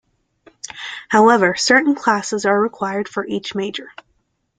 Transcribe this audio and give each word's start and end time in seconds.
However, 1.09 1.53
certain 1.53 1.93
classes 1.93 2.43
are 2.47 2.59
required 2.59 3.07
for 3.07 3.23
each 3.27 3.53
major. 3.53 3.91